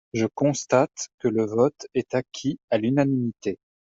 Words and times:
Je 0.13 0.25
constate 0.25 1.09
que 1.19 1.27
le 1.27 1.45
vote 1.45 1.85
est 1.93 2.15
acquis 2.15 2.59
à 2.71 2.79
l’unanimité. 2.79 3.59